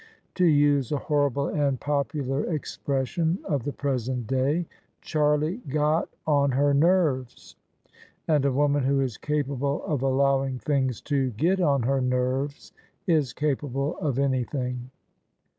To 0.33 0.45
use 0.47 0.91
a 0.91 0.97
horrible 0.97 1.47
and 1.49 1.79
popular 1.79 2.43
expression 2.51 3.37
of 3.45 3.65
the 3.65 3.71
present 3.71 4.25
day, 4.25 4.65
Charlie" 5.01 5.57
got 5.79 6.09
on 6.25 6.53
her 6.53 6.73
nerves''; 6.73 7.55
and 8.27 8.43
a 8.43 8.51
woman 8.51 8.83
who 8.83 8.99
is 8.99 9.17
capable 9.19 9.83
of 9.85 10.01
allowing 10.01 10.57
things 10.57 11.01
to" 11.01 11.29
get 11.43 11.61
on 11.61 11.83
her 11.83 12.01
nerves" 12.01 12.73
is 13.19 13.31
capable 13.31 13.95
of 13.99 14.17
anything. 14.17 14.89